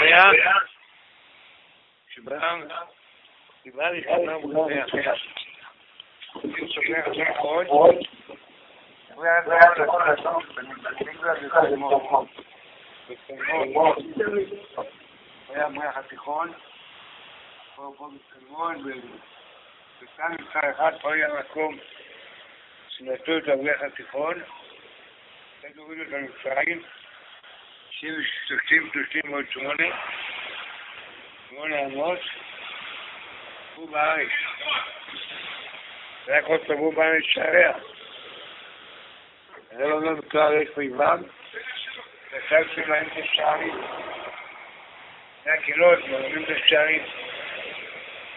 היה 0.00 0.22
שבאם 2.08 2.68
דיבר 3.64 3.90
לי 3.90 4.02
חנה 4.04 4.38
מוזיח. 4.38 4.86
אם 6.44 6.68
סופר 6.68 7.00
אחרי 7.00 7.34
חוד, 7.38 7.66
הוא 9.14 9.24
היה 9.24 9.40
יכול 9.84 10.02
לעשות 10.06 10.44
היה 15.48 15.68
מריח 15.68 15.96
התיכון, 15.96 16.52
פה 17.76 17.94
פה 17.96 18.08
בצלמון, 18.08 18.92
וכאן 20.02 20.36
נמצא 20.38 20.70
אחד, 20.70 20.92
פה 21.00 21.12
היה 21.14 21.28
מקום 21.40 21.78
שנתנו 22.88 23.38
את 23.38 23.48
המריח 23.48 23.82
התיכון, 23.82 24.42
אחרי 25.60 25.76
הורידו 25.76 26.02
את 26.02 26.12
המצרים, 26.12 26.82
30 28.02 28.90
30 28.92 29.32
עוד 29.32 29.44
שמונה, 29.50 29.84
שמונה 31.48 31.80
אמות, 31.80 32.18
הוא 33.74 33.90
בארץ. 33.90 34.28
זה 36.26 36.32
היה 36.32 36.42
כל 36.42 36.58
סבור 36.66 36.92
בארץ 36.92 37.22
שעריה. 37.24 37.72
זה 39.70 39.86
לא 39.86 40.14
בתואר 40.14 40.52
יש 40.52 40.68
פה 40.74 40.80
וכתבתי 42.32 42.90
להם 42.90 43.06
את 43.06 43.24
השערים. 43.24 43.80
זה 45.44 45.52
הקילות, 45.52 45.98
מרמים 46.08 46.44
את 46.44 46.48
השערים. 46.50 47.02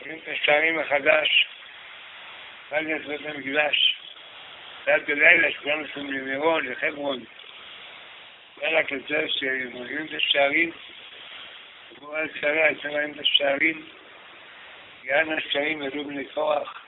מרמים 0.00 0.18
את 0.22 0.28
השערים 0.28 0.76
מחדש. 0.76 1.46
אחר 2.68 2.76
כך 2.80 3.06
בית 3.06 3.20
המקדש. 3.26 3.96
היה 4.86 4.98
בלילה 4.98 5.50
שכולם 5.50 5.80
עושים 5.80 6.12
למירון, 6.12 6.66
לחברון. 6.66 7.24
זה 8.56 8.68
רק 8.68 8.92
לזה 8.92 9.26
שמרמים 9.28 10.06
את 10.06 10.14
השערים. 10.14 10.70
דיברו 11.94 12.14
על 12.14 12.28
שעריה, 12.40 12.70
יצא 12.70 12.88
להם 12.88 13.12
את 13.12 13.18
השערים. 13.18 13.86
יען 15.04 15.32
השערים 15.32 15.82
ידעו 15.82 16.04
בני 16.04 16.28
כוח. 16.34 16.84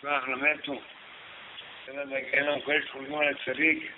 כוח 0.00 0.28
למתו. 0.28 0.80
זה 1.86 2.04
נגן 2.04 2.42
לנו 2.44 2.62
כל 2.62 2.82
שכולמו 2.82 3.20
על 3.20 3.28
הצדיק. 3.28 3.92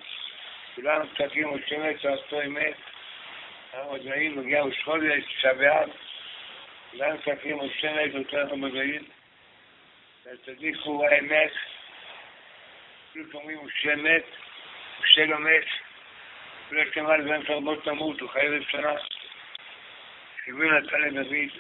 כולם 0.75 1.01
צעקים 1.19 1.53
ושמש 1.53 2.05
ועשו 2.05 2.43
אמת. 2.43 2.75
המדעים 3.73 4.39
מגיע 4.39 4.63
ראש 4.63 4.83
חודש, 4.85 5.25
תשעה 5.25 5.55
באב. 5.55 5.91
כולם 6.91 7.17
צעקים 7.25 7.59
ושמש 7.59 8.15
ועשו 8.15 8.53
המדעים. 8.53 9.03
והצדיק 10.25 10.77
הוא 10.85 11.07
האמת. 11.07 11.53
אפילו 13.11 13.25
אומרים 13.35 13.59
הוא 13.59 13.69
שמת, 13.75 14.25
הוא 14.99 15.07
שלא 15.07 15.39
מת. 15.39 15.65
יש 16.79 16.89
כמה 16.93 17.19
דברים 17.19 17.43
תרבות 17.43 17.85
תמות, 17.85 18.21
הוא 18.21 18.31
חי 18.31 18.41
אלף 18.41 18.69
שנה. 18.69 18.95
חיווי 20.45 20.71
נתן 20.71 21.01
לדוד. 21.01 21.51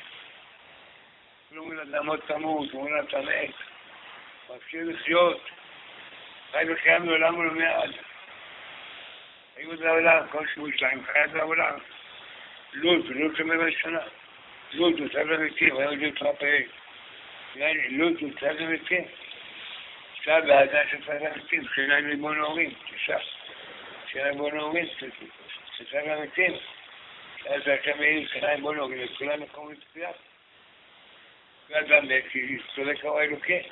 אומרים 1.56 1.78
אדם 1.78 2.06
עוד 2.06 2.20
תמות, 2.26 2.74
לה 2.74 3.00
אתה 3.08 3.20
מת. 3.20 3.54
מפשיר 4.56 4.80
לחיות. 4.84 5.50
חי 6.52 6.64
וקיים 6.68 7.04
לעולם 7.04 7.38
ולמעד. 7.38 7.90
היו 9.56 9.76
בעולם, 9.76 10.26
כל 10.30 10.46
שבוע 10.54 10.70
שלהם 10.76 11.04
חיה 11.04 11.28
בעולם. 11.28 11.78
לוד, 12.72 13.06
לוד 13.06 13.36
זה 13.36 13.44
מאה 13.44 13.72
שנה. 13.72 14.00
לוד 14.72 14.98
הוא 14.98 15.08
צד 15.08 15.32
אמיתי, 15.32 15.70
הוא 15.70 15.80
היה 15.80 15.92
יודע 15.92 16.06
להתרפא. 16.06 16.58
לוד 17.90 18.16
הוא 18.20 18.30
צד 18.40 18.60
אמיתי. 18.60 19.00
עכשיו 20.18 20.42
באדם 20.46 20.84
של 20.90 21.04
צד 21.06 21.22
אמיתי, 21.22 21.58
מבחינה 21.58 21.96
עם 21.96 22.06
ליבון 22.06 22.40
ההורים, 22.40 22.70
תשע. 22.94 23.18
ההורים, 24.16 24.86
זה 25.78 25.84
צד 25.90 26.08
אמיתי. 26.08 26.46
אז 27.46 27.62
אתה 27.62 27.94
מעיר 27.98 28.28
ליבון 28.42 28.78
ההורים, 28.78 28.98
לכולם 28.98 29.42
מקום 29.42 29.72
לצפייה. 29.72 30.10
ואדם 31.68 32.08
מת, 32.08 32.24
כי 32.30 32.58
צודק 32.74 33.04
האור 33.04 33.18
האלוקי. 33.18 33.62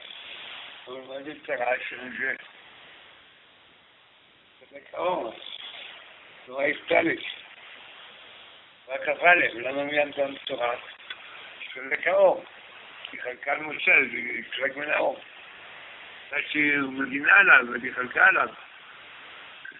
אבל 0.87 1.01
מה 1.01 1.23
זה 1.23 1.33
צרה 1.47 1.73
שזה? 1.89 2.35
צודק 4.61 4.95
האור. 4.95 5.35
תורה 6.47 6.65
היסטלית. 6.65 7.21
רק 8.89 9.01
כ"א, 9.05 9.35
למה 9.55 9.85
מיד 9.85 10.17
גם 10.17 10.35
תורה? 10.45 10.77
שזה 11.75 11.97
כאור. 11.97 12.45
כי 13.11 13.19
על 13.47 13.61
משה, 13.61 13.93
זה 14.13 14.19
חלק 14.53 14.77
מן 14.77 14.91
האור. 14.91 15.21
עד 16.31 16.43
שהיא 16.51 16.79
מגינה 16.79 17.37
עליו, 17.37 17.65
והיא 17.81 17.93
חלקה 17.93 18.27
עליו. 18.27 18.49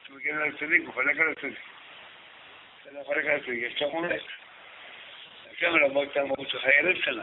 כשהוא 0.09 0.21
מגן 0.21 0.37
על 0.37 0.49
הצדיק, 0.49 0.83
הוא 0.87 0.95
חולק 0.95 1.19
על 1.19 1.33
הצדיק. 1.33 1.59
לא 2.93 3.03
חולק 3.05 3.25
על 3.25 3.37
הצדיק, 3.37 3.63
יש 3.63 3.83
לו 3.83 3.91
מולק. 3.91 4.23
השם 5.51 5.77
למרות 5.77 6.17
האמרות 6.17 6.51
שלך 6.51 6.65
אלף 6.65 7.05
שנה. 7.05 7.23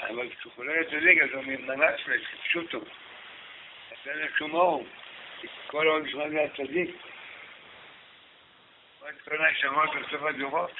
אבל 0.00 0.30
כשהוא 0.38 0.52
חולק 0.52 0.76
על 0.76 0.82
הצדיק, 0.82 1.22
אז 1.22 1.30
הוא 1.30 1.42
ממש 1.44 2.00
פשוטו. 2.44 2.80
זה 4.04 4.14
לשום 4.14 4.54
אור. 4.54 4.86
כל 5.66 5.86
עוד 5.86 6.04
נשמע 6.04 6.28
זה 6.28 6.42
הצדיק. 6.42 6.96
רק 9.02 9.14
קטנה 9.22 9.54
שמות 9.54 9.90
בסוף 9.94 10.22
הדורות, 10.22 10.72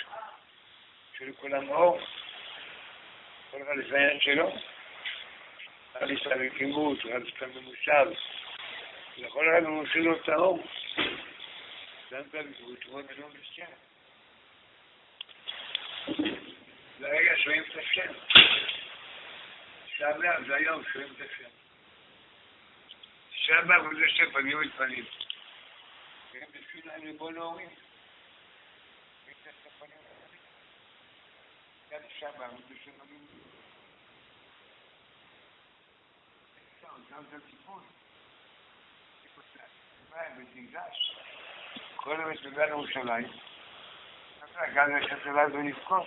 שלכולם 1.18 1.68
אור. 1.68 2.00
כל 3.50 3.62
אחד 3.62 3.92
העניין 3.92 4.20
שלו. 4.20 4.73
בקימות, 6.02 6.98
אחד 6.98 7.26
ישתל 7.26 7.46
במושב. 7.46 8.06
לכל 9.16 9.48
אחד 9.50 9.66
הוא 9.66 9.82
מוסיף 9.82 9.96
לו 9.96 10.16
את 10.16 10.28
האור. 10.28 10.66
זה 12.10 12.18
הרגע 17.00 17.32
שומעים 17.36 17.62
את 17.62 17.76
השם. 17.76 18.12
שעה 19.96 20.42
זה 20.46 20.54
היום 20.54 20.82
שומעים 20.92 21.12
את 21.16 21.20
השם. 21.20 21.48
שמה 23.30 23.76
הוא 23.76 23.94
זה 23.94 24.08
שפנים 24.08 24.60
אל 24.60 24.70
פנים. 24.76 25.04
והם 26.32 26.48
בתפילה 26.54 26.94
ריבון 26.96 27.36
ההורים. 27.36 27.68
גם 31.90 32.00
שמה 32.18 32.46
הוא 32.46 32.60
זה 32.68 32.74
שפנים 32.82 33.26
גם 33.30 33.44
זה 37.30 37.36
טיפול. 37.50 37.80
בית 40.10 40.56
מקדש. 40.56 41.16
כל 41.96 42.20
הבית 42.20 42.42
בגן 42.42 42.68
ירושלים. 42.68 43.28
יש 44.44 45.12
הצלת 45.12 45.52
ולבכות. 45.52 46.06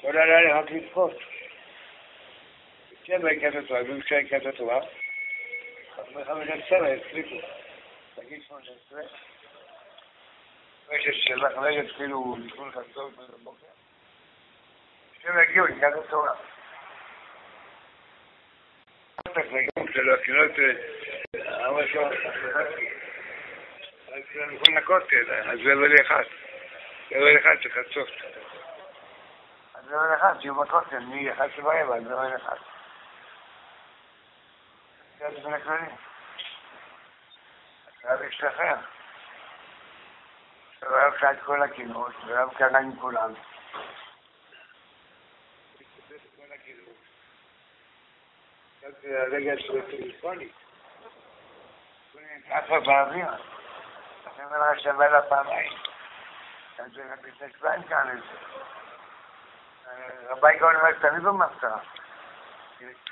כל 0.00 0.18
הלילה 0.18 0.60
רק 0.60 0.70
לבכות. 0.70 1.12
כן, 3.04 3.22
בעיקת 3.22 3.54
התורה, 3.54 3.80
ובשעיקת 3.88 4.46
התורה. 4.46 4.80
חמש 6.24 6.48
עשרה 6.48 6.92
הצליחו. 6.92 7.46
תגיד 8.14 8.42
שמונה 8.48 8.64
עשרה. 8.86 9.02
יש 10.92 11.24
שאלה 11.24 11.48
חמש 11.54 11.92
כאילו 11.96 12.36
לפני 12.38 12.70
חצות 12.70 13.12
בבוקר. 13.16 13.66
שהם 15.22 15.42
יגיעו 15.42 15.66
לקראת 15.66 16.04
התורה. 16.04 16.34
שלו, 19.92 20.14
הקריאות, 20.14 20.52
ארבע 21.36 21.82
שעות, 21.92 22.12
נכון 24.52 24.74
לכותל, 24.74 25.32
אז 25.32 25.58
זה 25.58 25.74
לא 25.74 25.88
לאחד. 25.88 26.22
זה 27.10 27.18
לא 27.18 27.32
לאחד, 27.32 27.56
זה 27.62 27.70
חצות. 27.70 28.08
אז 29.74 29.84
זה 29.84 29.94
לא 29.94 30.10
לאחד, 30.10 30.34
שיהיו 30.40 30.54
בכותל, 30.54 30.98
מ-11 30.98 31.64
ורבע, 31.64 32.00
זה 32.00 32.10
לא 32.10 32.30
לאחד. 32.30 32.56
זה 35.18 35.28
בין 35.44 35.54
הכללים. 35.54 35.96
חייב 38.00 38.22
להשתחרר. 38.22 38.76
הרב 40.82 41.14
קרא 41.14 41.30
את 41.30 41.42
כל 41.44 41.62
הקינות, 41.62 42.12
והרב 42.26 42.54
קרא 42.54 42.78
עם 42.78 42.96
כולם. 43.00 43.34
זה 46.08 46.16
הרגע 48.82 49.52
של 49.58 49.78
הטלפוני. 49.78 50.48
הוא 52.12 52.20
נמצא 52.34 52.78
באוויר. 52.78 53.26
לכן 54.26 54.48
זה 54.48 54.64
היה 54.64 54.78
שווה 54.78 55.08
לה 55.08 55.22
פעמיים. 55.22 55.72
זה 56.76 57.02
לפני 57.26 57.48
שבועיים 57.58 57.82
כאן 57.82 58.08
איזה. 58.08 58.26
רבי 60.28 60.58
גאון 60.58 60.76
אומר 60.76 60.92
תמיד 60.92 61.22
במסתרה. 61.22 61.78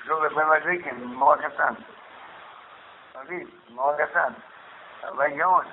זוג 0.05 0.25
לבן 0.25 0.45
מזיקים, 0.45 1.03
מור 1.03 1.35
קטן. 1.35 1.73
אביב, 3.21 3.49
מור 3.69 3.91
קטן. 3.97 4.33
רבי 5.03 5.37
גאון. 5.37 5.65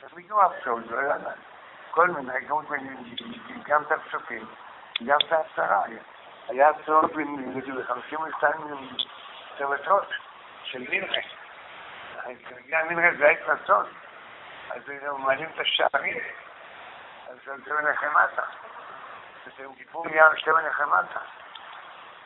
תמיד 0.00 0.30
לא 0.30 0.46
אפסול, 0.46 0.82
לא 0.90 1.14
ידע. 1.14 1.32
כל 1.90 2.08
מיני, 2.08 2.46
גם 3.66 3.82
את 3.82 3.92
הפסוקים, 3.92 4.46
גם 5.06 5.18
את 5.26 5.32
ההפטרה. 5.32 5.82
היה 6.48 6.70
צורך 6.86 7.10
ב-52 7.12 8.44
שבתות 9.58 10.08
של 10.64 10.84
מנחה. 10.90 11.20
גם 12.68 12.88
מנחה 12.88 13.16
זה 13.18 13.24
היה 13.28 13.38
התנסות. 13.38 13.86
אז 14.70 14.82
הם 14.88 15.20
מעלים 15.22 15.48
את 15.54 15.60
השערים, 15.60 16.18
אז 17.28 17.36
זה 17.44 17.74
מנחמתה. 17.74 18.42
ביום 19.58 19.74
כיפור 19.74 20.06
נהיה 20.06 20.24
שתי 20.36 20.50
מנחמתה. 20.50 21.20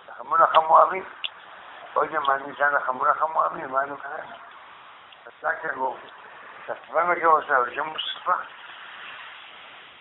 נחמו 0.08 0.37
נחמו 0.37 0.82
אביב. 0.82 1.05
עוד 1.94 2.11
יום 2.11 2.31
ניסה 2.46 2.70
נחמו 2.70 3.06
נחמו 3.06 3.46
אביב, 3.46 3.66
מה 3.66 3.82
אני 3.82 3.90
קרה? 4.02 4.16
עסק 5.26 5.75
בו. 5.75 5.96
שפה 6.66 7.05
מגרוסה, 7.05 7.61
ושם 7.61 7.87
מוספה. 7.87 8.32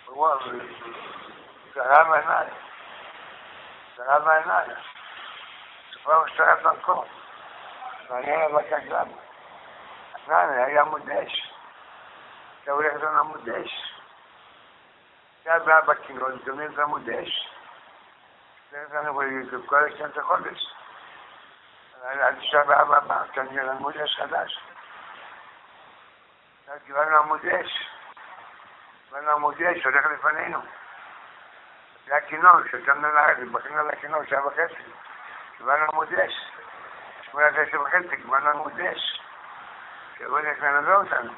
וואו, 0.08 0.40
זרה 1.74 2.04
מעיניי. 2.04 2.48
זרה 4.00 4.20
מעיניי. 4.20 4.68
סופה 5.94 6.20
ושתרת 6.20 6.62
במקום. 6.64 7.06
ואני 8.10 8.32
עליו 8.32 8.60
בקגלם. 8.60 9.08
ענן 10.28 10.54
היה 10.54 10.82
עמוד 10.82 11.10
אש. 11.10 11.54
אתה 12.64 12.72
הולך 12.72 12.94
על 12.94 13.18
עמוד 13.18 13.50
אש. 13.50 13.94
זה 15.44 15.54
הבא 15.54 15.82
בכינון, 15.82 16.36
מתכוונים 16.36 16.78
לעמוד 16.78 17.10
אש. 17.10 17.50
זה 18.72 18.86
לנו 18.94 19.22
כל 19.66 19.86
השנת 19.86 20.18
החודש. 20.18 20.74
עד 22.04 22.36
שעה 22.42 22.82
הבא, 22.82 23.24
כנראה 23.34 23.72
עמוד 23.72 23.98
אש 23.98 24.16
חדש. 24.16 24.60
קיבלנו 26.86 27.18
עמוד 27.18 27.46
אש. 27.46 27.90
קיבלנו 29.06 29.32
עמוד 29.32 29.62
אש 29.62 29.82
שהולך 29.82 30.06
לפנינו. 30.06 30.60
זה 32.10 32.16
הכינור, 32.16 32.52
שקמנו 32.72 33.14
לארץ, 33.14 33.38
בכינו 33.52 33.88
לכינור 33.88 34.24
שעה 34.24 34.48
וחצי. 34.48 34.84
קיבלנו 35.58 35.86
עמוד 35.92 36.14
אש. 36.14 36.52
שמונה 37.22 37.48
תשע 37.52 37.82
וחצי, 37.82 38.16
קיבלנו 38.16 38.50
עמוד 38.50 38.80
אש. 38.80 39.22
שיבוא 40.18 40.40
לך 40.40 40.64
לנבא 40.64 40.96
אותנו. 40.96 41.34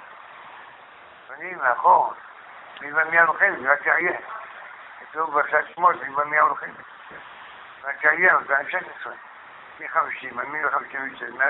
פנים, 1.27 1.57
מאחור. 1.57 2.13
מי 2.81 2.91
במי 2.91 3.19
הולכים, 3.19 3.67
רק 3.67 3.85
יהיה. 3.85 4.19
כתוב 4.99 5.39
בפרשת 5.39 5.75
שמות, 5.75 5.95
מי 6.03 6.15
במי 6.15 6.39
הולכים. 6.39 6.73
רק 7.83 8.03
יהיה, 8.03 8.33
2016. 8.33 9.13
מ-50, 9.79 10.35
מ-56, 10.35 11.31
100 11.37 11.47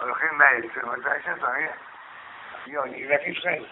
הולכים 0.00 0.38
120, 0.38 0.86
216, 0.86 1.58
יהיה. 1.58 1.72
יוני, 2.66 3.06
רק 3.06 3.20
ישראל. 3.26 3.64